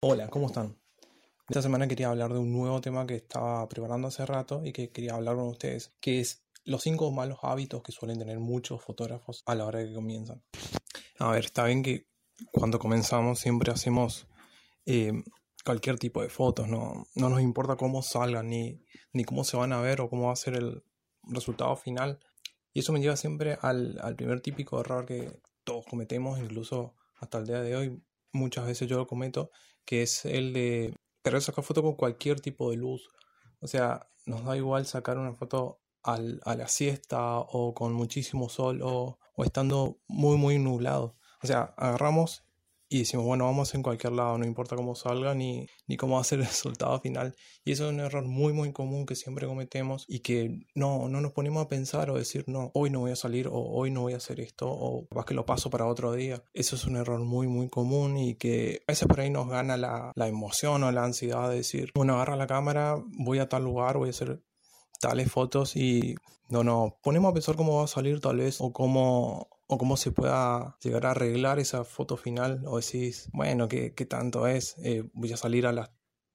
Hola, 0.00 0.28
¿cómo 0.28 0.46
están? 0.46 0.78
Esta 1.48 1.60
semana 1.60 1.88
quería 1.88 2.10
hablar 2.10 2.32
de 2.32 2.38
un 2.38 2.52
nuevo 2.52 2.80
tema 2.80 3.04
que 3.04 3.16
estaba 3.16 3.68
preparando 3.68 4.06
hace 4.06 4.24
rato 4.24 4.64
y 4.64 4.72
que 4.72 4.92
quería 4.92 5.14
hablar 5.14 5.34
con 5.34 5.48
ustedes, 5.48 5.92
que 6.00 6.20
es 6.20 6.44
los 6.64 6.82
cinco 6.82 7.10
malos 7.10 7.40
hábitos 7.42 7.82
que 7.82 7.90
suelen 7.90 8.16
tener 8.16 8.38
muchos 8.38 8.80
fotógrafos 8.80 9.42
a 9.44 9.56
la 9.56 9.64
hora 9.64 9.84
que 9.84 9.92
comienzan. 9.92 10.40
A 11.18 11.32
ver, 11.32 11.46
está 11.46 11.64
bien 11.64 11.82
que 11.82 12.06
cuando 12.52 12.78
comenzamos 12.78 13.40
siempre 13.40 13.72
hacemos 13.72 14.28
eh, 14.86 15.24
cualquier 15.64 15.98
tipo 15.98 16.22
de 16.22 16.28
fotos, 16.28 16.68
¿no? 16.68 17.08
no 17.16 17.28
nos 17.28 17.40
importa 17.40 17.74
cómo 17.74 18.00
salgan, 18.00 18.50
ni, 18.50 18.80
ni 19.12 19.24
cómo 19.24 19.42
se 19.42 19.56
van 19.56 19.72
a 19.72 19.80
ver 19.80 20.00
o 20.00 20.08
cómo 20.08 20.28
va 20.28 20.32
a 20.32 20.36
ser 20.36 20.54
el 20.54 20.84
resultado 21.24 21.74
final. 21.74 22.20
Y 22.72 22.80
eso 22.80 22.92
me 22.92 23.00
lleva 23.00 23.16
siempre 23.16 23.58
al, 23.62 23.98
al 24.00 24.14
primer 24.14 24.42
típico 24.42 24.78
error 24.78 25.06
que 25.06 25.40
todos 25.64 25.86
cometemos, 25.86 26.38
incluso 26.38 26.94
hasta 27.16 27.38
el 27.38 27.46
día 27.48 27.62
de 27.62 27.74
hoy, 27.74 28.00
muchas 28.32 28.66
veces 28.66 28.88
yo 28.88 28.96
lo 28.96 29.06
cometo, 29.06 29.50
que 29.84 30.02
es 30.02 30.24
el 30.24 30.52
de 30.52 30.94
querer 31.22 31.42
sacar 31.42 31.64
foto 31.64 31.82
con 31.82 31.94
cualquier 31.94 32.40
tipo 32.40 32.70
de 32.70 32.76
luz. 32.76 33.08
O 33.60 33.66
sea, 33.66 34.08
nos 34.26 34.44
da 34.44 34.56
igual 34.56 34.86
sacar 34.86 35.18
una 35.18 35.34
foto 35.34 35.80
al, 36.02 36.40
a 36.44 36.54
la 36.54 36.68
siesta 36.68 37.38
o 37.38 37.74
con 37.74 37.92
muchísimo 37.92 38.48
sol 38.48 38.80
o, 38.82 39.18
o 39.34 39.44
estando 39.44 39.98
muy, 40.06 40.36
muy 40.36 40.58
nublado. 40.58 41.16
O 41.42 41.46
sea, 41.46 41.74
agarramos 41.76 42.44
y 42.88 43.00
decimos, 43.00 43.26
bueno, 43.26 43.44
vamos 43.44 43.74
en 43.74 43.82
cualquier 43.82 44.14
lado, 44.14 44.38
no 44.38 44.46
importa 44.46 44.74
cómo 44.74 44.94
salga 44.94 45.34
ni, 45.34 45.66
ni 45.86 45.96
cómo 45.96 46.14
va 46.14 46.22
a 46.22 46.24
ser 46.24 46.40
el 46.40 46.46
resultado 46.46 46.98
final. 47.00 47.34
Y 47.64 47.72
eso 47.72 47.86
es 47.86 47.92
un 47.92 48.00
error 48.00 48.24
muy, 48.24 48.52
muy 48.52 48.72
común 48.72 49.04
que 49.04 49.14
siempre 49.14 49.46
cometemos 49.46 50.04
y 50.08 50.20
que 50.20 50.66
no, 50.74 51.08
no 51.08 51.20
nos 51.20 51.32
ponemos 51.32 51.64
a 51.64 51.68
pensar 51.68 52.10
o 52.10 52.16
decir, 52.16 52.44
no, 52.46 52.70
hoy 52.74 52.90
no 52.90 53.00
voy 53.00 53.10
a 53.10 53.16
salir 53.16 53.48
o 53.48 53.54
hoy 53.54 53.90
no 53.90 54.02
voy 54.02 54.14
a 54.14 54.18
hacer 54.18 54.40
esto 54.40 54.70
o 54.70 55.06
capaz 55.08 55.26
que 55.26 55.34
lo 55.34 55.44
paso 55.44 55.68
para 55.68 55.86
otro 55.86 56.12
día. 56.12 56.42
Eso 56.54 56.76
es 56.76 56.86
un 56.86 56.96
error 56.96 57.20
muy, 57.20 57.46
muy 57.46 57.68
común 57.68 58.16
y 58.16 58.36
que 58.36 58.80
a 58.86 58.92
veces 58.92 59.06
por 59.06 59.20
ahí 59.20 59.30
nos 59.30 59.48
gana 59.48 59.76
la, 59.76 60.12
la 60.14 60.28
emoción 60.28 60.82
o 60.82 60.92
la 60.92 61.04
ansiedad 61.04 61.50
de 61.50 61.56
decir, 61.56 61.90
bueno, 61.94 62.14
agarra 62.14 62.36
la 62.36 62.46
cámara, 62.46 62.96
voy 63.18 63.38
a 63.38 63.48
tal 63.48 63.64
lugar, 63.64 63.98
voy 63.98 64.08
a 64.08 64.10
hacer 64.10 64.42
tales 65.00 65.30
fotos 65.30 65.76
y 65.76 66.14
no 66.48 66.64
nos 66.64 66.94
ponemos 67.02 67.30
a 67.30 67.34
pensar 67.34 67.56
cómo 67.56 67.76
va 67.76 67.84
a 67.84 67.88
salir 67.88 68.20
tal 68.20 68.38
vez 68.38 68.60
o 68.60 68.72
cómo 68.72 69.48
o 69.68 69.78
cómo 69.78 69.96
se 69.96 70.10
pueda 70.10 70.76
llegar 70.80 71.06
a 71.06 71.10
arreglar 71.12 71.58
esa 71.58 71.84
foto 71.84 72.16
final 72.16 72.62
o 72.66 72.78
decís, 72.78 73.28
bueno, 73.32 73.68
¿qué, 73.68 73.94
qué 73.94 74.06
tanto 74.06 74.46
es? 74.46 74.76
Eh, 74.82 75.08
voy 75.12 75.32
a 75.32 75.36
salir 75.36 75.66
a 75.66 75.72
las 75.72 75.90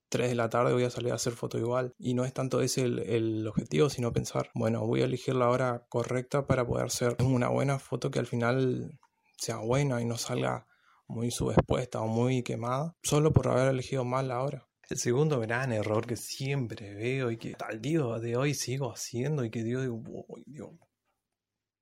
3 0.10 0.30
de 0.30 0.36
la 0.36 0.50
tarde, 0.50 0.74
voy 0.74 0.84
a 0.84 0.92
salir 0.92 1.12
a 1.12 1.16
hacer 1.16 1.34
foto 1.34 1.58
igual. 1.58 1.96
Y 1.98 2.14
no 2.14 2.26
es 2.26 2.34
tanto 2.34 2.62
ese 2.62 2.84
el, 2.84 3.00
el, 3.00 3.48
objetivo, 3.48 3.90
sino 3.90 4.14
pensar, 4.14 4.52
bueno, 4.54 4.86
voy 4.86 5.02
a 5.02 5.06
elegir 5.06 5.34
la 5.34 5.50
hora 5.50 5.88
correcta 5.90 6.46
para 6.46 6.66
poder 6.66 6.86
hacer 6.86 7.18
una 7.24 7.50
buena 7.50 7.80
foto 7.80 8.12
que 8.12 8.20
al 8.20 8.28
final 8.28 9.00
sea 9.36 9.58
buena 9.58 10.00
y 10.00 10.06
no 10.06 10.18
salga 10.18 10.68
muy 11.08 11.32
subexpuesta 11.32 12.02
o 12.02 12.08
muy 12.08 12.44
quemada, 12.44 12.96
solo 13.02 13.34
por 13.34 13.48
haber 13.48 13.70
elegido 13.70 14.06
mal 14.06 14.28
la 14.28 14.42
hora. 14.42 14.68
El 14.90 14.98
segundo 14.98 15.40
gran 15.40 15.74
error 15.74 16.06
que 16.06 16.18
siempre 16.18 16.94
veo 16.94 17.32
y 17.32 17.38
que 17.38 17.56
al 17.68 17.82
día 17.82 18.04
de 18.22 18.36
hoy 18.36 18.54
sigo 18.54 18.92
haciendo 18.92 19.44
y 19.44 19.50
que 19.50 19.64
digo, 19.64 19.82
digo, 19.82 20.00
Dios, 20.46 20.70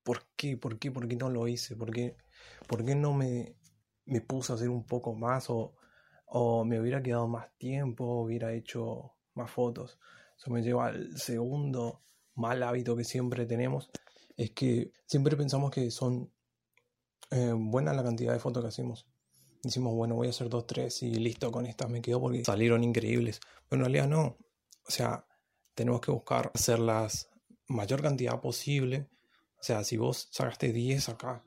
¿por 0.04 0.26
qué? 0.36 0.58
¿Por 0.58 0.80
qué? 0.80 0.92
¿Por 0.92 1.08
qué 1.08 1.16
no 1.16 1.30
lo 1.30 1.48
hice? 1.48 1.76
¿Por 1.76 1.92
qué, 1.92 2.18
por 2.68 2.86
qué 2.86 2.96
no 2.96 3.14
me, 3.14 3.56
me 4.06 4.22
puse 4.22 4.52
a 4.52 4.56
hacer 4.56 4.70
un 4.70 4.86
poco 4.86 5.14
más 5.14 5.50
o, 5.50 5.76
o 6.26 6.66
me 6.66 6.80
hubiera 6.80 7.02
quedado 7.02 7.28
más 7.28 7.56
tiempo, 7.58 8.22
hubiera 8.22 8.54
hecho 8.54 9.14
más 9.34 9.52
fotos? 9.52 10.00
Eso 10.38 10.52
me 10.52 10.62
lleva 10.62 10.88
al 10.88 11.18
segundo 11.18 12.04
mal 12.36 12.64
hábito 12.64 12.96
que 12.96 13.04
siempre 13.04 13.46
tenemos, 13.46 13.92
es 14.38 14.52
que 14.52 14.92
siempre 15.06 15.38
pensamos 15.38 15.72
que 15.72 15.92
son 15.92 16.32
eh, 17.30 17.54
buenas 17.56 17.96
la 17.96 18.04
cantidad 18.04 18.34
de 18.34 18.40
fotos 18.40 18.64
que 18.64 18.70
hacemos. 18.70 19.08
Decimos, 19.64 19.94
bueno, 19.94 20.16
voy 20.16 20.28
a 20.28 20.32
hacer 20.32 20.50
dos, 20.50 20.66
tres 20.66 21.04
y 21.04 21.14
listo, 21.14 21.52
con 21.52 21.68
estas 21.68 21.90
me 21.90 22.02
quedo 22.02 22.20
porque 22.20 22.44
salieron 22.44 22.84
increíbles. 22.84 23.40
Pero 23.70 23.82
en 23.82 23.86
realidad 23.86 24.08
no. 24.08 24.38
O 24.88 24.92
sea, 24.92 25.26
tenemos 25.76 26.02
que 26.02 26.12
buscar 26.12 26.52
hacer 26.54 26.80
las 26.80 27.30
mayor 27.68 28.02
cantidad 28.02 28.42
posible 28.42 29.10
o 29.62 29.64
sea, 29.64 29.84
si 29.84 29.96
vos 29.98 30.28
sacaste 30.32 30.74
10 30.74 31.10
acá, 31.10 31.44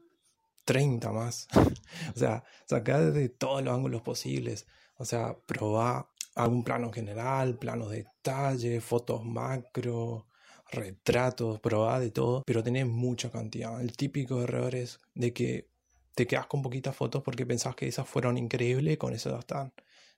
30 0.65 1.11
más. 1.11 1.49
o 2.15 2.19
sea, 2.19 2.44
sacá 2.65 3.00
de 3.00 3.28
todos 3.28 3.62
los 3.65 3.75
ángulos 3.75 4.03
posibles. 4.03 4.66
O 4.99 5.05
sea, 5.05 5.37
probá 5.47 6.09
algún 6.37 6.62
plano 6.62 6.93
general, 6.93 7.59
planos 7.59 7.91
de 7.91 8.05
detalle, 8.05 8.81
fotos 8.81 9.25
macro, 9.25 10.28
retratos, 10.71 11.59
probá 11.59 11.99
de 11.99 12.12
todo, 12.12 12.44
pero 12.47 12.62
tenés 12.62 12.87
mucha 12.87 13.31
cantidad. 13.33 13.81
El 13.81 13.97
típico 13.97 14.43
error 14.43 14.77
es 14.77 15.00
de 15.15 15.33
que 15.33 15.71
te 16.15 16.28
quedas 16.28 16.47
con 16.47 16.62
poquitas 16.62 16.94
fotos 16.94 17.22
porque 17.25 17.47
pensás 17.47 17.75
que 17.75 17.89
esas 17.89 18.09
fueron 18.09 18.39
increíbles 18.39 18.94
y 18.94 18.97
con 18.97 19.12
eso 19.12 19.31
ya 19.31 19.41
están. 19.41 19.72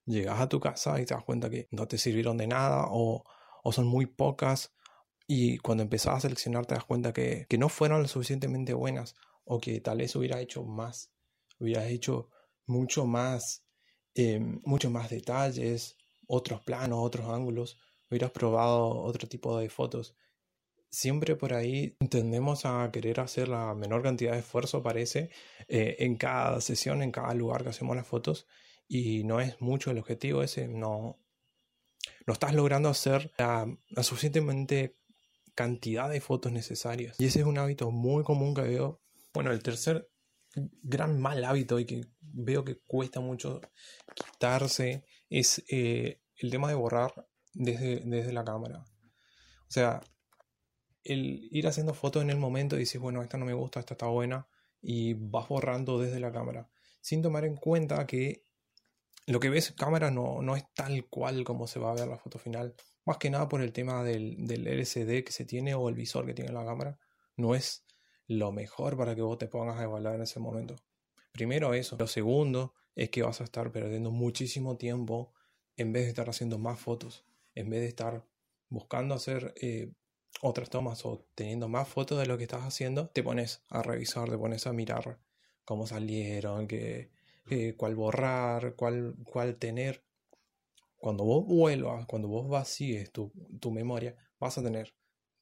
Llegas 0.05 0.39
a 0.39 0.49
tu 0.51 0.61
casa 0.61 1.01
y 1.01 1.07
te 1.07 1.15
das 1.15 1.25
cuenta 1.25 1.49
que 1.49 1.67
no 1.71 1.89
te 1.89 1.97
sirvieron 1.97 2.37
de 2.37 2.47
nada 2.47 2.89
o, 2.91 3.25
o 3.65 3.73
son 3.73 3.87
muy 3.87 4.05
pocas 4.05 4.75
y 5.27 5.59
cuando 5.59 5.83
empezás 5.83 6.17
a 6.17 6.21
seleccionar 6.21 6.67
te 6.67 6.75
das 6.75 6.85
cuenta 6.85 7.13
que, 7.13 7.47
que 7.49 7.59
no 7.59 7.69
fueron 7.69 8.03
lo 8.03 8.09
suficientemente 8.09 8.75
buenas 8.75 9.15
o 9.45 9.61
que 9.61 9.81
tal 9.81 9.99
vez 9.99 10.15
hubiera 10.17 10.41
hecho 10.41 10.65
más, 10.65 11.13
hubieras 11.59 11.87
hecho 11.87 12.31
mucho 12.67 13.07
más, 13.07 13.65
eh, 14.15 14.41
mucho 14.41 14.91
más 14.91 15.11
detalles, 15.11 15.97
otros 16.27 16.61
planos, 16.63 16.99
otros 17.01 17.29
ángulos, 17.29 17.79
hubieras 18.11 18.31
probado 18.31 18.89
otro 18.89 19.29
tipo 19.29 19.59
de 19.59 19.69
fotos. 19.69 20.17
Siempre 20.91 21.37
por 21.37 21.53
ahí 21.55 21.97
tendemos 22.11 22.65
a 22.65 22.91
querer 22.93 23.21
hacer 23.21 23.49
la 23.49 23.75
menor 23.75 24.03
cantidad 24.03 24.33
de 24.33 24.39
esfuerzo, 24.41 24.83
parece, 24.83 25.31
eh, 25.69 25.97
en 26.01 26.17
cada 26.17 26.61
sesión, 26.61 27.03
en 27.03 27.13
cada 27.13 27.35
lugar 27.35 27.63
que 27.63 27.71
hacemos 27.71 27.97
las 27.97 28.07
fotos, 28.07 28.47
y 28.89 29.25
no 29.25 29.41
es 29.41 29.61
mucho 29.61 29.91
el 29.91 29.99
objetivo 29.99 30.43
ese, 30.43 30.69
no, 30.69 31.19
no 32.27 32.33
estás 32.33 32.55
logrando 32.55 32.89
hacer 32.89 33.33
la, 33.39 33.67
la 33.89 34.03
suficientemente 34.03 34.97
cantidad 35.57 36.09
de 36.09 36.21
fotos 36.21 36.53
necesarias. 36.53 37.17
Y 37.19 37.25
ese 37.25 37.41
es 37.41 37.47
un 37.47 37.59
hábito 37.59 37.91
muy 37.91 38.23
común 38.23 38.55
que 38.55 38.63
veo. 38.63 39.03
Bueno, 39.35 39.51
el 39.51 39.63
tercer 39.63 40.09
gran 40.55 41.21
mal 41.21 41.45
hábito 41.45 41.81
y 41.81 41.87
que 41.87 42.07
veo 42.21 42.65
que 42.65 42.79
cuesta 42.87 43.21
mucho 43.21 43.61
quitarse 44.15 45.05
es 45.29 45.65
eh, 45.69 46.23
el 46.37 46.51
tema 46.51 46.69
de 46.69 46.75
borrar 46.75 47.29
desde, 47.53 48.03
desde 48.05 48.33
la 48.33 48.45
cámara. 48.45 48.85
O 49.63 49.71
sea, 49.71 50.01
el 51.03 51.49
ir 51.51 51.67
haciendo 51.67 51.95
fotos 51.95 52.23
en 52.23 52.31
el 52.31 52.37
momento 52.37 52.77
y 52.77 52.81
decir, 52.81 53.01
bueno, 53.01 53.23
esta 53.23 53.39
no 53.39 53.47
me 53.47 53.55
gusta, 53.55 53.81
esta 53.81 53.95
está 53.95 54.07
buena, 54.07 54.49
y 54.81 55.15
vas 55.15 55.49
borrando 55.49 55.99
desde 55.99 56.21
la 56.21 56.33
cámara, 56.33 56.71
sin 57.01 57.23
tomar 57.23 57.45
en 57.45 57.57
cuenta 57.57 58.07
que 58.07 58.46
lo 59.27 59.41
que 59.41 59.51
ves 59.51 59.71
en 59.71 59.77
cámara 59.77 60.11
no, 60.11 60.41
no 60.41 60.57
es 60.57 60.65
tal 60.73 61.07
cual 61.09 61.45
como 61.45 61.67
se 61.67 61.81
va 61.81 61.91
a 61.91 61.95
ver 61.95 62.07
la 62.07 62.19
foto 62.19 62.39
final. 62.39 62.75
Más 63.05 63.19
que 63.19 63.29
nada 63.29 63.49
por 63.49 63.61
el 63.61 63.73
tema 63.73 64.05
del, 64.05 64.47
del 64.47 64.67
LCD 64.67 65.25
que 65.25 65.33
se 65.33 65.45
tiene 65.45 65.75
o 65.75 65.89
el 65.89 65.95
visor 65.95 66.27
que 66.27 66.35
tiene 66.35 66.53
la 66.53 66.65
cámara. 66.65 66.99
No 67.37 67.55
es 67.55 67.85
lo 68.29 68.53
mejor 68.53 68.97
para 68.97 69.15
que 69.15 69.23
vos 69.23 69.39
te 69.39 69.49
pongas 69.49 69.79
a 69.79 69.85
evaluar 69.85 70.15
en 70.15 70.23
ese 70.23 70.39
momento. 70.39 70.77
Primero 71.33 71.75
eso. 71.75 71.97
Lo 71.99 72.07
segundo 72.07 72.75
es 72.95 73.11
que 73.11 73.23
vas 73.23 73.41
a 73.41 73.45
estar 73.45 73.73
perdiendo 73.73 74.11
muchísimo 74.11 74.77
tiempo 74.77 75.33
en 75.77 75.93
vez 75.93 76.05
de 76.05 76.09
estar 76.11 76.31
haciendo 76.31 76.59
más 76.59 76.79
fotos. 76.79 77.25
En 77.55 77.69
vez 77.69 77.81
de 77.81 77.89
estar 77.89 78.25
buscando 78.69 79.15
hacer 79.15 79.55
eh, 79.61 79.93
otras 80.41 80.71
tomas 80.71 81.05
o 81.05 81.27
teniendo 81.35 81.69
más 81.69 81.89
fotos 81.89 82.19
de 82.19 82.27
lo 82.27 82.39
que 82.39 82.45
estás 82.45 82.63
haciendo, 82.63 83.09
te 83.09 83.23
pones 83.23 83.65
a 83.69 83.83
revisar, 83.83 84.29
te 84.31 84.39
pones 84.39 84.67
a 84.67 84.73
mirar 84.73 85.19
cómo 85.65 85.87
salieron, 85.87 86.69
que, 86.69 87.11
cuál 87.77 87.95
borrar, 87.95 88.75
cuál, 88.75 89.15
cuál 89.25 89.57
tener 89.57 90.05
cuando 90.99 91.25
vos 91.25 91.47
vuelvas, 91.47 92.07
cuando 92.07 92.29
vos 92.29 92.49
vacíes 92.49 93.13
tu, 93.13 93.33
tu 93.61 93.71
memoria, 93.71 94.17
vas 94.41 94.59
a 94.59 94.63
tener 94.63 94.95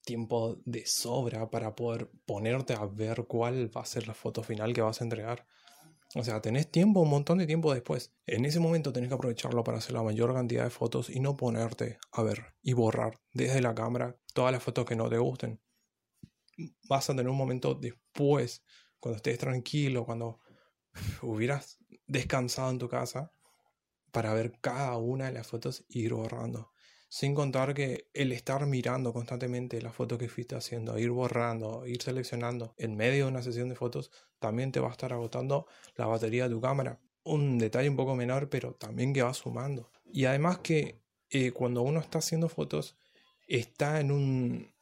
tiempo 0.05 0.61
de 0.65 0.85
sobra 0.87 1.49
para 1.51 1.75
poder 1.75 2.11
ponerte 2.27 2.75
a 2.75 2.85
ver 2.85 3.25
cuál 3.27 3.75
va 3.75 3.81
a 3.81 3.87
ser 3.87 4.07
la 4.07 4.15
foto 4.15 4.43
final 4.43 4.75
que 4.75 4.83
vas 4.83 5.01
a 5.01 5.05
entregar. 5.05 5.47
O 6.15 6.23
sea, 6.23 6.41
tenés 6.41 6.71
tiempo, 6.71 7.01
un 7.01 7.11
montón 7.11 7.39
de 7.39 7.47
tiempo 7.47 7.73
después. 7.73 8.13
En 8.27 8.45
ese 8.45 8.61
momento 8.61 8.93
tenés 8.93 9.09
que 9.09 9.15
aprovecharlo 9.15 9.65
para 9.65 9.79
hacer 9.79 9.95
la 9.95 10.03
mayor 10.03 10.33
cantidad 10.35 10.65
de 10.65 10.71
fotos 10.71 11.11
y 11.11 11.19
no 11.19 11.37
ponerte 11.37 11.99
a 12.13 12.23
ver 12.23 12.55
y 12.63 12.73
borrar 12.73 13.21
desde 13.33 13.61
la 13.61 13.75
cámara 13.75 14.17
todas 14.33 14.53
las 14.53 14.63
fotos 14.63 14.85
que 14.85 14.97
no 14.97 15.09
te 15.09 15.19
gusten. 15.19 15.61
Vas 16.89 17.11
a 17.11 17.15
tener 17.15 17.29
un 17.29 17.37
momento 17.37 17.75
después, 17.75 18.63
cuando 19.01 19.17
estés 19.17 19.39
tranquilo, 19.39 20.05
cuando 20.05 20.41
hubieras 21.23 21.79
descansado 22.07 22.71
en 22.71 22.79
tu 22.79 22.89
casa, 22.89 23.33
para 24.13 24.33
ver 24.33 24.53
cada 24.61 24.97
una 24.97 25.27
de 25.27 25.33
las 25.33 25.49
fotos 25.49 25.85
y 25.89 26.03
ir 26.03 26.15
borrando. 26.15 26.71
Sin 27.09 27.35
contar 27.35 27.75
que 27.75 28.09
el 28.13 28.33
estar 28.33 28.67
mirando 28.67 29.13
constantemente 29.13 29.83
las 29.83 29.95
fotos 29.95 30.19
que 30.19 30.29
fuiste 30.29 30.57
haciendo, 30.57 30.99
ir 30.99 31.11
borrando, 31.11 31.87
ir 31.87 32.03
seleccionando 32.03 32.75
en 32.77 32.97
medio 32.97 33.25
de 33.25 33.31
una 33.31 33.43
sesión 33.43 33.69
de 33.69 33.77
fotos, 33.77 34.11
también 34.39 34.73
te 34.73 34.81
va 34.81 34.89
a 34.89 34.93
estar 34.93 35.13
agotando 35.13 35.67
la 35.97 36.07
batería 36.07 36.45
de 36.45 36.55
tu 36.55 36.61
cámara. 36.61 37.01
Un 37.25 37.59
detalle 37.59 37.89
un 37.89 37.97
poco 37.97 38.15
menor, 38.15 38.49
pero 38.49 38.75
también 38.75 39.13
que 39.13 39.23
va 39.23 39.35
sumando. 39.35 39.91
Y 40.05 40.27
además 40.27 40.59
que 40.59 41.01
eh, 41.31 41.53
cuando 41.53 41.83
uno 41.83 42.01
está 42.01 42.19
haciendo 42.19 42.49
fotos, 42.49 42.97
está 43.49 44.01
en 44.01 44.13
un 44.13 44.75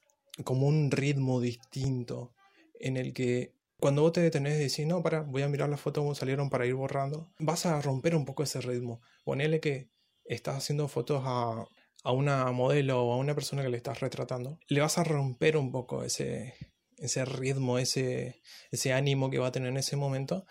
como 0.44 0.66
un 0.66 0.90
ritmo 0.90 1.40
distinto 1.40 2.34
en 2.80 2.96
el 2.96 3.12
que 3.12 3.54
cuando 3.82 4.02
vos 4.02 4.12
te 4.12 4.20
detenés 4.20 4.60
y 4.60 4.62
decís, 4.68 4.86
no, 4.86 5.02
para, 5.02 5.22
voy 5.22 5.42
a 5.42 5.48
mirar 5.48 5.68
las 5.68 5.80
fotos 5.80 6.02
como 6.02 6.14
salieron 6.14 6.50
para 6.50 6.64
ir 6.66 6.74
borrando, 6.74 7.32
vas 7.40 7.66
a 7.66 7.82
romper 7.82 8.14
un 8.14 8.24
poco 8.24 8.44
ese 8.44 8.60
ritmo. 8.60 9.02
Ponele 9.24 9.58
que 9.58 9.90
estás 10.24 10.56
haciendo 10.58 10.86
fotos 10.86 11.24
a, 11.26 11.66
a 12.04 12.12
una 12.12 12.52
modelo 12.52 13.02
o 13.02 13.12
a 13.12 13.16
una 13.16 13.34
persona 13.34 13.60
que 13.60 13.70
le 13.70 13.76
estás 13.76 13.98
retratando, 13.98 14.60
le 14.68 14.80
vas 14.80 14.98
a 14.98 15.02
romper 15.02 15.56
un 15.56 15.72
poco 15.72 16.04
ese, 16.04 16.54
ese 16.96 17.24
ritmo, 17.24 17.76
ese, 17.80 18.40
ese 18.70 18.92
ánimo 18.92 19.30
que 19.30 19.40
va 19.40 19.48
a 19.48 19.52
tener 19.52 19.70
en 19.70 19.78
ese 19.78 19.96
momento 19.96 20.46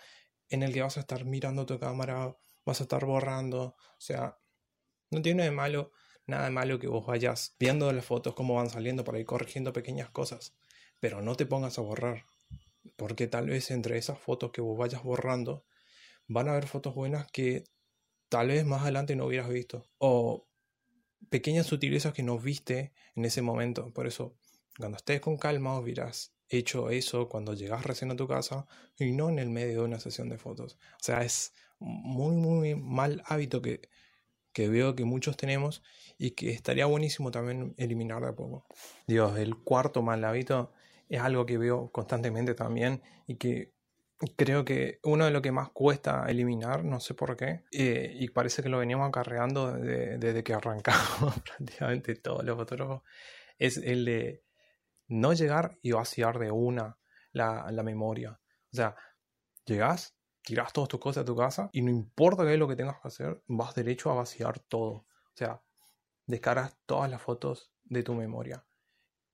en 0.50 0.62
el 0.62 0.74
que 0.74 0.82
vas 0.82 0.98
a 0.98 1.00
estar 1.00 1.24
mirando 1.24 1.64
tu 1.64 1.78
cámara, 1.78 2.36
vas 2.66 2.80
a 2.80 2.84
estar 2.84 3.06
borrando, 3.06 3.62
o 3.62 4.00
sea, 4.00 4.36
no 5.10 5.22
tiene 5.22 5.44
de 5.44 5.52
malo, 5.52 5.92
nada 6.26 6.44
de 6.44 6.50
malo 6.50 6.78
que 6.78 6.86
vos 6.86 7.06
vayas 7.06 7.56
viendo 7.58 7.90
las 7.94 8.04
fotos 8.04 8.34
cómo 8.34 8.56
van 8.56 8.68
saliendo 8.68 9.04
para 9.04 9.18
ir 9.18 9.24
corrigiendo 9.24 9.72
pequeñas 9.72 10.10
cosas, 10.10 10.54
pero 11.00 11.22
no 11.22 11.34
te 11.34 11.46
pongas 11.46 11.78
a 11.78 11.80
borrar, 11.80 12.26
porque 13.02 13.26
tal 13.26 13.48
vez 13.48 13.72
entre 13.72 13.98
esas 13.98 14.16
fotos 14.16 14.52
que 14.52 14.60
vos 14.60 14.78
vayas 14.78 15.02
borrando 15.02 15.64
van 16.28 16.46
a 16.46 16.52
haber 16.52 16.68
fotos 16.68 16.94
buenas 16.94 17.28
que 17.32 17.64
tal 18.28 18.46
vez 18.46 18.64
más 18.64 18.82
adelante 18.82 19.16
no 19.16 19.26
hubieras 19.26 19.48
visto 19.48 19.90
o 19.98 20.46
pequeñas 21.28 21.66
sutilezas 21.66 22.14
que 22.14 22.22
no 22.22 22.38
viste 22.38 22.92
en 23.16 23.24
ese 23.24 23.42
momento, 23.42 23.92
por 23.92 24.06
eso 24.06 24.38
cuando 24.78 24.98
estés 24.98 25.20
con 25.20 25.36
calma 25.36 25.80
hubieras 25.80 26.36
hecho 26.48 26.90
eso 26.90 27.28
cuando 27.28 27.54
llegas 27.54 27.84
recién 27.84 28.12
a 28.12 28.14
tu 28.14 28.28
casa 28.28 28.68
y 28.96 29.10
no 29.10 29.28
en 29.30 29.40
el 29.40 29.50
medio 29.50 29.80
de 29.80 29.84
una 29.86 29.98
sesión 29.98 30.28
de 30.28 30.38
fotos. 30.38 30.78
O 30.92 31.02
sea, 31.02 31.24
es 31.24 31.54
muy, 31.80 32.36
muy 32.36 32.76
mal 32.76 33.24
hábito 33.26 33.62
que, 33.62 33.80
que 34.52 34.68
veo 34.68 34.94
que 34.94 35.04
muchos 35.04 35.36
tenemos 35.36 35.82
y 36.18 36.30
que 36.36 36.52
estaría 36.52 36.86
buenísimo 36.86 37.32
también 37.32 37.74
eliminar 37.78 38.22
de 38.22 38.28
a 38.28 38.36
poco. 38.36 38.64
Dios, 39.08 39.36
el 39.40 39.56
cuarto 39.56 40.02
mal 40.02 40.22
hábito 40.24 40.72
es 41.08 41.20
algo 41.20 41.46
que 41.46 41.58
veo 41.58 41.90
constantemente 41.90 42.54
también 42.54 43.02
y 43.26 43.36
que 43.36 43.72
creo 44.36 44.64
que 44.64 45.00
uno 45.02 45.24
de 45.24 45.30
lo 45.30 45.42
que 45.42 45.52
más 45.52 45.70
cuesta 45.70 46.24
eliminar, 46.28 46.84
no 46.84 47.00
sé 47.00 47.14
por 47.14 47.36
qué, 47.36 47.64
eh, 47.72 48.14
y 48.18 48.28
parece 48.30 48.62
que 48.62 48.68
lo 48.68 48.78
veníamos 48.78 49.08
acarreando 49.08 49.72
desde 49.72 50.44
que 50.44 50.54
arrancamos 50.54 51.40
prácticamente 51.44 52.14
todos 52.16 52.44
los 52.44 52.56
fotógrafos, 52.56 53.02
es 53.58 53.76
el 53.78 54.04
de 54.04 54.44
no 55.08 55.32
llegar 55.32 55.78
y 55.82 55.92
vaciar 55.92 56.38
de 56.38 56.50
una 56.50 56.98
la, 57.32 57.82
memoria. 57.82 58.40
O 58.72 58.76
sea, 58.76 58.96
llegas, 59.64 60.16
tiras 60.42 60.72
todas 60.72 60.88
tus 60.88 61.00
cosas 61.00 61.22
a 61.22 61.26
tu 61.26 61.36
casa 61.36 61.70
y 61.72 61.82
no 61.82 61.90
importa 61.90 62.44
qué 62.44 62.54
es 62.54 62.58
lo 62.58 62.68
que 62.68 62.76
tengas 62.76 63.00
que 63.00 63.08
hacer, 63.08 63.42
vas 63.46 63.74
derecho 63.74 64.10
a 64.10 64.14
vaciar 64.14 64.58
todo. 64.60 64.92
O 64.92 65.34
sea, 65.34 65.62
descargas 66.26 66.76
todas 66.86 67.10
las 67.10 67.20
fotos 67.20 67.72
de 67.84 68.02
tu 68.02 68.14
memoria 68.14 68.64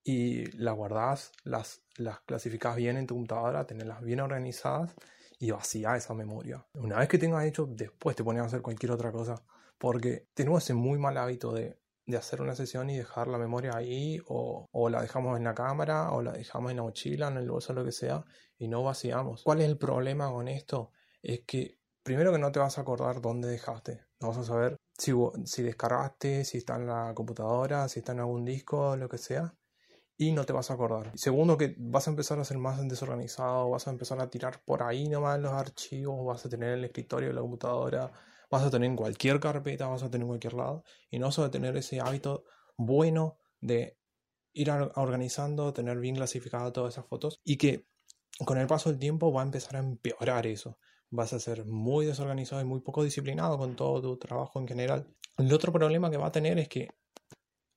y 0.08 0.46
las 0.52 0.74
guardas, 0.74 1.32
las, 1.44 1.82
las 1.96 2.20
clasificas 2.20 2.76
bien 2.76 2.96
en 2.96 3.06
tu 3.06 3.14
computadora, 3.14 3.66
tenerlas 3.66 4.02
bien 4.02 4.20
organizadas 4.20 4.94
y 5.38 5.50
vacía 5.50 5.96
esa 5.96 6.14
memoria. 6.14 6.66
Una 6.74 6.98
vez 6.98 7.08
que 7.08 7.18
tengas 7.18 7.44
hecho, 7.44 7.66
después 7.66 8.16
te 8.16 8.24
pones 8.24 8.42
a 8.42 8.46
hacer 8.46 8.62
cualquier 8.62 8.92
otra 8.92 9.12
cosa. 9.12 9.42
Porque 9.76 10.26
tenemos 10.34 10.64
ese 10.64 10.74
muy 10.74 10.98
mal 10.98 11.16
hábito 11.16 11.52
de 11.52 11.78
de 12.08 12.16
hacer 12.16 12.40
una 12.40 12.54
sesión 12.54 12.88
y 12.88 12.96
dejar 12.96 13.28
la 13.28 13.36
memoria 13.36 13.76
ahí 13.76 14.18
o, 14.26 14.66
la 14.88 15.02
dejamos 15.02 15.36
en 15.36 15.44
la 15.44 15.54
cámara 15.54 16.10
o 16.12 16.22
la 16.22 16.32
dejamos 16.32 16.70
en 16.70 16.78
la 16.78 16.82
mochila, 16.82 17.28
en 17.28 17.36
el 17.36 17.50
bolso, 17.50 17.74
lo 17.74 17.84
que 17.84 17.92
sea 17.92 18.24
y 18.56 18.66
no 18.66 18.82
vaciamos. 18.82 19.42
¿Cuál 19.44 19.60
es 19.60 19.68
el 19.68 19.76
problema 19.76 20.30
con 20.30 20.48
esto? 20.48 20.90
Es 21.20 21.42
que 21.46 21.78
primero 22.02 22.32
que 22.32 22.38
no 22.38 22.50
te 22.50 22.60
vas 22.60 22.78
a 22.78 22.80
acordar 22.80 23.20
dónde 23.20 23.48
dejaste. 23.48 24.06
No 24.20 24.28
vas 24.28 24.38
a 24.38 24.44
saber 24.44 24.76
si, 24.96 25.12
si 25.44 25.62
descargaste, 25.62 26.46
si 26.46 26.58
está 26.58 26.76
en 26.76 26.86
la 26.86 27.12
computadora, 27.14 27.86
si 27.88 27.98
está 27.98 28.12
en 28.12 28.20
algún 28.20 28.46
disco, 28.46 28.96
lo 28.96 29.06
que 29.06 29.18
sea. 29.18 29.54
Y 30.18 30.32
no 30.32 30.44
te 30.44 30.52
vas 30.52 30.70
a 30.70 30.74
acordar. 30.74 31.12
Segundo, 31.14 31.56
que 31.56 31.76
vas 31.78 32.06
a 32.08 32.10
empezar 32.10 32.38
a 32.38 32.44
ser 32.44 32.58
más 32.58 32.86
desorganizado, 32.86 33.70
vas 33.70 33.86
a 33.86 33.90
empezar 33.90 34.20
a 34.20 34.28
tirar 34.28 34.60
por 34.64 34.82
ahí 34.82 35.08
nomás 35.08 35.40
los 35.40 35.52
archivos, 35.52 36.26
vas 36.26 36.44
a 36.44 36.48
tener 36.48 36.70
el 36.70 36.84
escritorio 36.84 37.32
la 37.32 37.40
computadora 37.40 38.12
vas 38.50 38.62
a 38.62 38.70
tener 38.70 38.88
en 38.88 38.96
cualquier 38.96 39.40
carpeta, 39.40 39.86
vas 39.86 40.02
a 40.02 40.10
tener 40.10 40.22
en 40.22 40.28
cualquier 40.28 40.54
lado, 40.54 40.84
y 41.10 41.18
no 41.18 41.26
vas 41.26 41.38
a 41.38 41.50
tener 41.50 41.76
ese 41.76 42.00
hábito 42.00 42.44
bueno 42.76 43.38
de 43.60 43.98
ir 44.52 44.70
organizando, 44.70 45.72
tener 45.72 45.98
bien 45.98 46.16
clasificadas 46.16 46.72
todas 46.72 46.94
esas 46.94 47.06
fotos, 47.06 47.40
y 47.44 47.56
que 47.56 47.86
con 48.44 48.58
el 48.58 48.66
paso 48.66 48.90
del 48.90 48.98
tiempo 48.98 49.32
va 49.32 49.42
a 49.42 49.44
empezar 49.44 49.76
a 49.76 49.80
empeorar 49.80 50.46
eso. 50.46 50.78
Vas 51.10 51.32
a 51.32 51.40
ser 51.40 51.64
muy 51.64 52.06
desorganizado 52.06 52.60
y 52.60 52.64
muy 52.64 52.80
poco 52.80 53.02
disciplinado 53.02 53.58
con 53.58 53.76
todo 53.76 54.00
tu 54.00 54.18
trabajo 54.18 54.60
en 54.60 54.68
general. 54.68 55.08
El 55.36 55.52
otro 55.52 55.72
problema 55.72 56.10
que 56.10 56.18
va 56.18 56.26
a 56.26 56.32
tener 56.32 56.58
es 56.58 56.68
que 56.68 56.88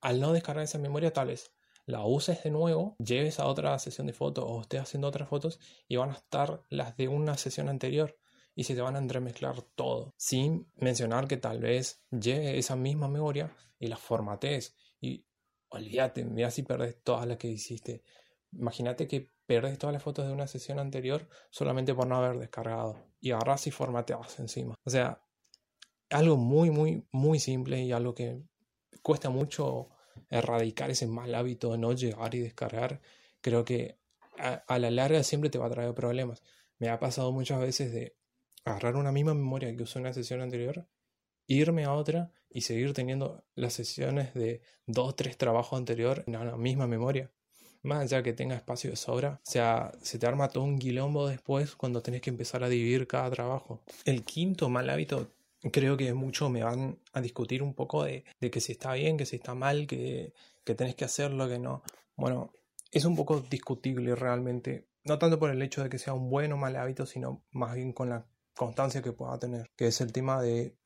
al 0.02 0.20
no 0.20 0.34
descargar 0.34 0.64
esa 0.64 0.80
memoria, 0.80 1.14
tal 1.14 1.28
vez 1.28 1.54
la 1.92 2.06
uses 2.06 2.42
de 2.44 2.50
nuevo, 2.52 2.96
lleves 2.98 3.40
a 3.40 3.46
otra 3.46 3.78
sesión 3.78 4.08
de 4.08 4.14
fotos 4.14 4.46
o 4.48 4.62
estés 4.62 4.82
haciendo 4.82 5.08
otras 5.08 5.30
fotos 5.30 5.60
y 5.88 5.98
van 5.98 6.10
a 6.10 6.14
estar 6.14 6.64
las 6.70 6.96
de 6.98 7.08
una 7.08 7.38
sesión 7.38 7.70
anterior 7.70 8.18
y 8.56 8.64
se 8.64 8.76
te 8.76 8.82
van 8.82 8.96
a 8.96 9.00
entremezclar 9.00 9.62
todo, 9.76 10.14
sin 10.18 10.72
mencionar 10.76 11.28
que 11.28 11.38
tal 11.38 11.60
vez 11.60 12.04
llegue 12.10 12.58
esa 12.58 12.76
misma 12.76 13.08
memoria 13.08 13.56
y 13.78 13.88
la 13.88 13.98
formatees 13.98 14.76
y 15.00 15.26
olvídate, 15.70 16.26
mira 16.26 16.50
si 16.50 16.64
perdes 16.64 17.02
todas 17.04 17.28
las 17.28 17.38
que 17.38 17.48
hiciste. 17.48 18.04
Imagínate 18.54 19.08
que 19.08 19.28
perdes 19.46 19.78
todas 19.78 19.94
las 19.94 20.04
fotos 20.04 20.26
de 20.28 20.34
una 20.34 20.48
sesión 20.48 20.80
anterior 20.80 21.28
solamente 21.50 21.94
por 21.94 22.08
no 22.08 22.18
haber 22.18 22.38
descargado 22.40 23.06
y 23.20 23.32
agarras 23.32 23.68
y 23.68 23.72
formateas 23.72 24.40
encima. 24.40 24.76
O 24.86 24.90
sea, 24.90 25.22
algo 26.10 26.38
muy, 26.38 26.70
muy, 26.70 27.06
muy 27.12 27.40
simple 27.40 27.82
y 27.82 27.92
algo 27.92 28.14
que 28.14 28.42
cuesta 29.02 29.30
mucho 29.30 29.90
erradicar 30.30 30.90
ese 30.92 31.08
mal 31.08 31.34
hábito 31.36 31.72
de 31.72 31.78
no 31.78 31.94
llegar 31.94 32.36
y 32.36 32.40
descargar. 32.40 33.02
Creo 33.42 33.66
que 33.66 33.98
a, 34.38 34.64
a 34.68 34.80
la 34.80 34.92
larga 34.92 35.24
siempre 35.24 35.50
te 35.50 35.58
va 35.58 35.68
a 35.68 35.72
traer 35.72 35.94
problemas. 35.94 36.44
Me 36.80 36.90
ha 36.90 37.00
pasado 37.00 37.32
muchas 37.32 37.60
veces 37.60 37.92
de 37.92 38.16
agarrar 38.66 38.96
una 38.96 39.12
misma 39.12 39.34
memoria 39.34 39.76
que 39.76 39.84
usé 39.84 40.00
en 40.00 40.06
la 40.06 40.14
sesión 40.14 40.42
anterior, 40.42 40.88
irme 41.48 41.86
a 41.86 41.94
otra 41.94 42.32
y 42.50 42.62
seguir 42.62 42.94
teniendo 42.94 43.44
las 43.56 43.74
sesiones 43.74 44.34
de 44.34 44.62
dos, 44.86 45.16
tres 45.16 45.38
trabajos 45.38 45.78
anteriores 45.78 46.28
en 46.28 46.34
la 46.34 46.58
misma 46.58 46.88
memoria. 46.88 47.32
Más 47.84 48.04
allá 48.04 48.22
que 48.22 48.34
tenga 48.34 48.56
espacio 48.56 48.92
de 48.92 48.96
sobra, 48.96 49.42
sea, 49.44 49.92
se 50.02 50.20
te 50.20 50.28
arma 50.28 50.50
todo 50.50 50.64
un 50.64 50.78
quilombo 50.78 51.28
después 51.28 51.76
cuando 51.76 52.04
tenés 52.04 52.22
que 52.22 52.30
empezar 52.30 52.64
a 52.64 52.70
dividir 52.70 53.08
cada 53.08 53.30
trabajo. 53.32 53.82
El 54.06 54.24
quinto 54.24 54.70
mal 54.70 54.90
hábito, 54.90 55.32
creo 55.72 55.98
que 55.98 56.14
mucho 56.14 56.50
me 56.50 56.64
van 56.64 57.00
a 57.14 57.22
discutir 57.22 57.62
un 57.62 57.74
poco 57.74 58.04
de, 58.04 58.26
de 58.40 58.52
que 58.52 58.62
si 58.62 58.72
está 58.72 58.94
bien, 58.94 59.18
que 59.18 59.26
si 59.26 59.36
está 59.36 59.54
mal, 59.54 59.86
que, 59.88 60.34
que 60.64 60.76
tenés 60.76 60.96
que 60.96 61.06
hacerlo, 61.06 61.48
que 61.48 61.60
no. 61.60 61.84
Bueno, 62.16 62.52
es 62.92 63.06
un 63.06 63.16
poco 63.16 63.42
discutible 63.42 64.16
realmente, 64.16 64.88
no 65.04 65.20
tanto 65.20 65.40
por 65.40 65.52
el 65.52 65.62
hecho 65.62 65.84
de 65.84 65.90
que 65.90 66.00
sea 66.00 66.14
un 66.14 66.30
buen 66.30 66.52
o 66.54 66.58
mal 66.58 66.76
hábito, 66.76 67.06
sino 67.06 67.44
más 67.52 67.76
bien 67.76 67.94
con 67.94 68.10
la 68.10 68.26
constancia 68.56 69.02
que 69.02 69.14
pueda 69.14 69.38
tener, 69.40 69.72
que 69.76 69.88
es 69.88 70.02
el 70.02 70.12
tema 70.12 70.42
de 70.42 70.78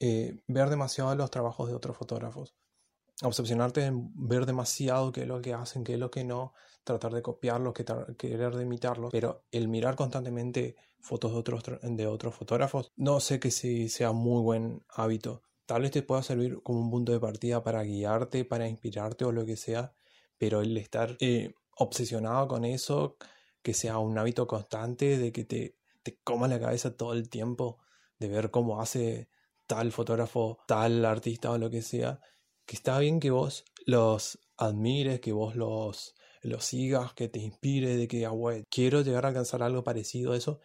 eh, 0.00 0.42
ver 0.46 0.68
demasiado 0.68 1.14
los 1.14 1.30
trabajos 1.30 1.68
de 1.68 1.74
otros 1.74 1.96
fotógrafos. 1.96 2.54
Obsesionarte 3.22 3.84
en 3.84 4.12
ver 4.14 4.46
demasiado 4.46 5.10
qué 5.10 5.22
es 5.22 5.26
lo 5.26 5.40
que 5.42 5.54
hacen, 5.54 5.82
qué 5.82 5.94
es 5.94 5.98
lo 5.98 6.10
que 6.10 6.22
no, 6.22 6.52
tratar 6.88 7.14
de 7.14 7.22
copiarlo, 7.22 7.72
que 7.72 7.84
querer 8.16 8.54
de 8.56 8.64
imitarlo, 8.64 9.08
pero 9.10 9.44
el 9.50 9.68
mirar 9.68 9.96
constantemente 9.96 10.76
fotos 11.00 11.32
de 11.32 11.38
otros, 11.38 11.62
de 11.82 12.06
otros 12.06 12.34
fotógrafos, 12.34 12.92
no 12.96 13.20
sé 13.20 13.38
que 13.40 13.50
si 13.50 13.88
sea 13.88 14.12
muy 14.12 14.42
buen 14.42 14.84
hábito. 14.88 15.42
Tal 15.66 15.82
vez 15.82 15.90
te 15.90 16.02
pueda 16.02 16.22
servir 16.22 16.62
como 16.62 16.80
un 16.80 16.90
punto 16.90 17.12
de 17.12 17.20
partida 17.20 17.62
para 17.62 17.82
guiarte, 17.82 18.44
para 18.44 18.68
inspirarte 18.68 19.24
o 19.24 19.32
lo 19.32 19.44
que 19.44 19.56
sea, 19.56 19.92
pero 20.38 20.60
el 20.60 20.76
estar 20.76 21.16
eh, 21.20 21.54
obsesionado 21.76 22.48
con 22.48 22.64
eso, 22.64 23.16
que 23.62 23.74
sea 23.74 23.98
un 23.98 24.18
hábito 24.18 24.46
constante, 24.46 25.18
de 25.18 25.30
que 25.30 25.44
te 25.44 25.78
te 26.08 26.18
coma 26.24 26.48
la 26.48 26.58
cabeza 26.58 26.96
todo 26.96 27.12
el 27.12 27.28
tiempo 27.28 27.78
de 28.18 28.28
ver 28.28 28.50
cómo 28.50 28.80
hace 28.80 29.28
tal 29.66 29.92
fotógrafo, 29.92 30.58
tal 30.66 31.04
artista 31.04 31.50
o 31.50 31.58
lo 31.58 31.68
que 31.68 31.82
sea, 31.82 32.20
que 32.64 32.76
está 32.76 32.98
bien 32.98 33.20
que 33.20 33.30
vos 33.30 33.64
los 33.84 34.38
admires, 34.56 35.20
que 35.20 35.32
vos 35.32 35.54
los, 35.54 36.14
los 36.42 36.64
sigas, 36.64 37.14
que 37.14 37.28
te 37.28 37.40
inspire, 37.40 37.96
de 37.96 38.08
que, 38.08 38.26
ah, 38.26 38.32
quiero 38.70 39.02
llegar 39.02 39.24
a 39.24 39.28
alcanzar 39.28 39.62
algo 39.62 39.84
parecido 39.84 40.32
a 40.32 40.36
eso, 40.36 40.60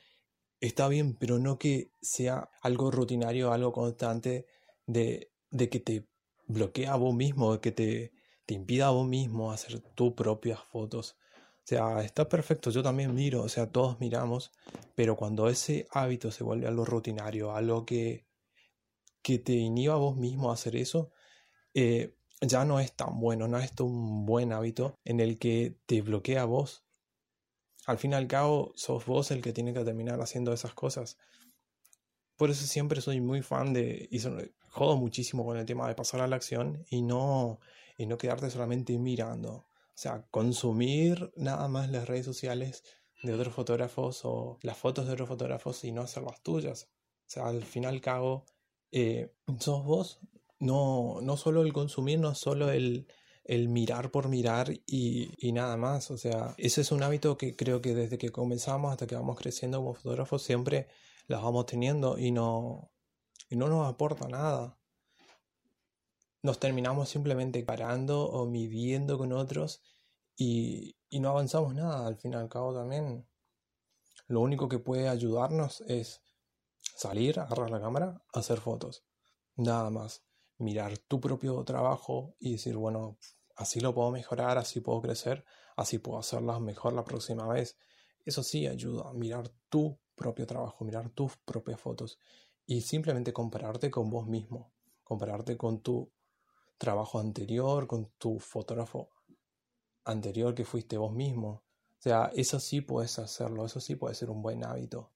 está 0.60 0.88
bien, 0.88 1.16
pero 1.16 1.40
no 1.40 1.60
que 1.60 1.92
sea 2.02 2.50
algo 2.62 2.92
rutinario, 2.92 3.52
algo 3.52 3.72
constante 3.74 4.46
de, 4.88 5.32
de 5.52 5.70
que 5.70 5.80
te 5.80 6.08
bloquea 6.48 6.94
a 6.94 6.98
vos 6.98 7.16
mismo, 7.16 7.60
que 7.62 7.72
te, 7.72 8.14
te 8.46 8.54
impida 8.54 8.88
a 8.88 8.92
vos 8.92 9.08
mismo 9.08 9.52
hacer 9.52 9.80
tus 9.96 10.14
propias 10.14 10.60
fotos. 10.64 11.18
O 11.64 11.66
sea, 11.66 12.04
está 12.04 12.28
perfecto, 12.28 12.72
yo 12.72 12.84
también 12.84 13.14
miro, 13.16 13.42
o 13.44 13.50
sea, 13.50 13.72
todos 13.72 14.00
miramos, 14.00 14.52
pero 14.96 15.16
cuando 15.16 15.48
ese 15.48 15.88
hábito 15.92 16.30
se 16.32 16.44
vuelve 16.44 16.68
algo 16.68 16.84
rutinario, 16.86 17.56
algo 17.56 17.86
que, 17.86 18.26
que 19.22 19.40
te 19.40 19.54
inhiba 19.54 19.94
a 19.94 19.98
vos 19.98 20.18
mismo 20.18 20.52
a 20.52 20.56
hacer 20.56 20.76
eso, 20.76 21.12
eh, 21.74 22.16
ya 22.48 22.66
no 22.66 22.80
es 22.80 22.94
tan 22.94 23.20
bueno, 23.20 23.48
no 23.48 23.58
es 23.58 23.72
un 23.80 24.26
buen 24.26 24.54
hábito 24.54 24.96
en 25.04 25.20
el 25.20 25.40
que 25.40 25.78
te 25.86 26.02
bloquea 26.02 26.46
vos. 26.46 26.84
Al 27.86 27.98
fin 27.98 28.12
y 28.12 28.16
al 28.16 28.28
cabo, 28.28 28.72
sos 28.76 29.06
vos 29.06 29.32
el 29.32 29.42
que 29.42 29.54
tiene 29.54 29.74
que 29.74 29.84
terminar 29.84 30.22
haciendo 30.22 30.54
esas 30.54 30.74
cosas. 30.74 31.18
Por 32.38 32.50
eso 32.50 32.66
siempre 32.66 33.02
soy 33.02 33.22
muy 33.22 33.42
fan 33.42 33.74
de, 33.74 34.08
y 34.10 34.20
jodo 34.70 34.98
muchísimo 34.98 35.46
con 35.46 35.58
el 35.58 35.66
tema 35.66 35.88
de 35.88 35.96
pasar 35.96 36.22
a 36.22 36.28
la 36.28 36.36
acción 36.36 36.86
y 36.90 37.02
no, 37.02 37.60
y 37.98 38.06
no 38.06 38.18
quedarte 38.18 38.50
solamente 38.50 38.98
mirando. 38.98 39.52
O 39.52 39.96
sea, 39.96 40.26
consumir 40.32 41.32
nada 41.36 41.68
más 41.68 41.92
las 41.92 42.08
redes 42.08 42.26
sociales 42.26 42.84
de 43.22 43.34
otros 43.34 43.54
fotógrafos 43.54 44.22
o 44.24 44.58
las 44.62 44.78
fotos 44.78 45.06
de 45.06 45.14
otros 45.14 45.30
fotógrafos 45.30 45.84
y 45.84 45.92
no 45.92 46.02
hacer 46.02 46.24
las 46.24 46.42
tuyas. 46.42 46.90
O 47.28 47.30
sea, 47.30 47.48
al 47.48 47.64
fin 47.64 47.84
y 47.84 47.86
al 47.86 48.02
cabo, 48.02 48.46
eh, 48.92 49.34
sos 49.60 49.86
vos, 49.86 50.20
no, 50.64 51.20
no 51.22 51.36
solo 51.38 51.62
el 51.62 51.74
consumir, 51.74 52.20
no 52.20 52.36
solo 52.36 52.72
el, 52.72 53.08
el 53.44 53.68
mirar 53.68 54.12
por 54.12 54.30
mirar 54.30 54.72
y, 54.88 55.30
y, 55.38 55.52
nada 55.52 55.76
más. 55.78 56.10
O 56.10 56.18
sea, 56.18 56.56
ese 56.58 56.82
es 56.82 56.92
un 56.92 57.04
hábito 57.04 57.38
que 57.38 57.56
creo 57.56 57.82
que 57.82 57.94
desde 57.94 58.18
que 58.18 58.32
comenzamos 58.32 58.92
hasta 58.92 59.06
que 59.06 59.16
vamos 59.16 59.38
creciendo 59.38 59.80
como 59.80 59.94
fotógrafos 59.94 60.42
siempre 60.42 60.88
las 61.28 61.42
vamos 61.44 61.66
teniendo 61.66 62.18
y 62.18 62.32
no, 62.32 62.92
y 63.50 63.58
no 63.58 63.68
nos 63.68 63.88
aporta 63.88 64.28
nada. 64.30 64.78
Nos 66.42 66.60
terminamos 66.60 67.10
simplemente 67.10 67.62
parando 67.64 68.26
o 68.30 68.46
midiendo 68.46 69.18
con 69.18 69.34
otros 69.34 69.84
y, 70.38 70.96
y 71.10 71.20
no 71.20 71.30
avanzamos 71.30 71.76
nada. 71.76 72.08
Al 72.08 72.18
fin 72.18 72.34
y 72.34 72.36
al 72.36 72.50
cabo 72.50 72.74
también 72.74 73.28
lo 74.28 74.40
único 74.40 74.70
que 74.70 74.80
puede 74.80 75.10
ayudarnos 75.10 75.82
es 75.88 76.22
salir, 76.96 77.40
agarrar 77.40 77.70
la 77.70 77.82
cámara, 77.82 78.24
hacer 78.34 78.60
fotos. 78.62 79.04
Nada 79.56 79.90
más 79.90 80.24
mirar 80.58 80.98
tu 80.98 81.20
propio 81.20 81.64
trabajo 81.64 82.36
y 82.40 82.54
decir, 82.54 82.76
bueno, 82.76 83.18
así 83.56 83.80
lo 83.80 83.94
puedo 83.94 84.12
mejorar, 84.12 84.58
así 84.58 84.80
puedo 84.80 85.02
crecer, 85.02 85.46
así 85.76 86.00
puedo 86.00 86.20
hacerlo 86.20 86.60
mejor 86.60 86.94
la 86.94 87.04
próxima 87.04 87.48
vez. 87.48 87.78
Eso 88.26 88.44
sí 88.44 88.68
ayuda, 88.68 89.12
mirar 89.14 89.50
tu 89.70 90.00
propio 90.16 90.46
trabajo, 90.46 90.86
mirar 90.86 91.10
tus 91.10 91.38
propias 91.38 91.80
fotos 91.80 92.20
y 92.66 92.82
simplemente 92.82 93.34
compararte 93.34 93.92
con 93.92 94.10
vos 94.10 94.28
mismo, 94.28 94.72
compararte 95.04 95.58
con 95.58 95.82
tu 95.82 96.12
trabajo 96.78 97.20
anterior, 97.20 97.88
con 97.88 98.12
tu 98.18 98.40
fotógrafo 98.40 99.10
anterior 100.06 100.54
que 100.56 100.66
fuiste 100.66 100.98
vos 100.98 101.14
mismo. 101.14 101.64
O 102.00 102.02
sea, 102.04 102.32
eso 102.36 102.60
sí 102.60 102.82
puedes 102.82 103.20
hacerlo, 103.20 103.66
eso 103.66 103.80
sí 103.80 103.96
puede 103.96 104.16
ser 104.16 104.30
un 104.30 104.42
buen 104.42 104.64
hábito. 104.64 105.12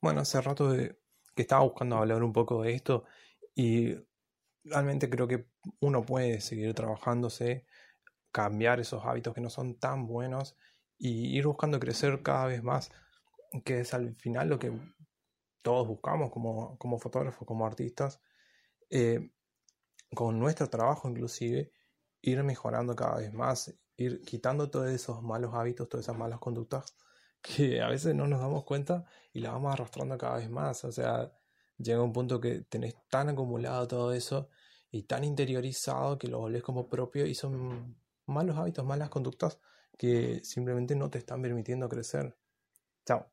Bueno, 0.00 0.20
hace 0.20 0.40
rato 0.40 0.72
que 0.72 1.42
estaba 1.42 1.62
buscando 1.62 1.96
hablar 1.96 2.22
un 2.22 2.32
poco 2.32 2.62
de 2.62 2.74
esto 2.74 3.04
y 3.54 3.96
realmente 4.64 5.10
creo 5.10 5.28
que 5.28 5.48
uno 5.80 6.04
puede 6.04 6.40
seguir 6.40 6.74
trabajándose, 6.74 7.66
cambiar 8.32 8.80
esos 8.80 9.04
hábitos 9.04 9.34
que 9.34 9.40
no 9.40 9.50
son 9.50 9.78
tan 9.78 10.06
buenos 10.06 10.56
y 10.98 11.36
ir 11.36 11.46
buscando 11.46 11.80
crecer 11.80 12.22
cada 12.22 12.46
vez 12.46 12.62
más, 12.62 12.90
que 13.64 13.80
es 13.80 13.94
al 13.94 14.14
final 14.16 14.48
lo 14.48 14.58
que 14.58 14.72
todos 15.62 15.86
buscamos 15.86 16.30
como, 16.30 16.78
como 16.78 16.98
fotógrafos, 16.98 17.46
como 17.46 17.66
artistas, 17.66 18.20
eh, 18.90 19.30
con 20.14 20.38
nuestro 20.38 20.68
trabajo 20.68 21.08
inclusive, 21.08 21.72
ir 22.22 22.42
mejorando 22.44 22.94
cada 22.94 23.16
vez 23.16 23.32
más, 23.32 23.74
ir 23.96 24.22
quitando 24.22 24.70
todos 24.70 24.90
esos 24.90 25.22
malos 25.22 25.54
hábitos, 25.54 25.88
todas 25.88 26.06
esas 26.06 26.16
malas 26.16 26.38
conductas 26.38 26.96
que 27.42 27.82
a 27.82 27.88
veces 27.88 28.14
no 28.14 28.26
nos 28.26 28.40
damos 28.40 28.64
cuenta 28.64 29.04
y 29.32 29.40
las 29.40 29.52
vamos 29.52 29.72
arrastrando 29.72 30.16
cada 30.16 30.36
vez 30.36 30.48
más. 30.48 30.84
O 30.84 30.92
sea, 30.92 31.32
llega 31.78 32.02
un 32.02 32.12
punto 32.12 32.40
que 32.40 32.62
tenés 32.62 32.94
tan 33.08 33.28
acumulado 33.28 33.86
todo 33.88 34.12
eso 34.12 34.48
y 34.90 35.04
tan 35.04 35.24
interiorizado 35.24 36.18
que 36.18 36.28
lo 36.28 36.38
volvés 36.38 36.62
como 36.62 36.88
propio 36.88 37.26
y 37.26 37.34
son 37.34 37.96
malos 38.26 38.56
hábitos, 38.58 38.84
malas 38.84 39.08
conductas 39.08 39.58
que 39.98 40.40
simplemente 40.44 40.94
no 40.94 41.10
te 41.10 41.18
están 41.18 41.42
permitiendo 41.42 41.88
crecer. 41.88 42.36
Chao. 43.06 43.31